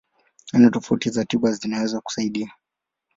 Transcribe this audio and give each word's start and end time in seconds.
Aina 0.53 0.69
tofauti 0.71 1.09
za 1.09 1.25
tiba 1.25 1.51
zinaweza 1.51 2.01
kusaidia. 2.01 2.51